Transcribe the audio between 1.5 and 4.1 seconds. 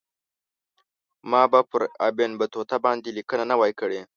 به پر ابن بطوطه باندې لیکنه نه وای کړې.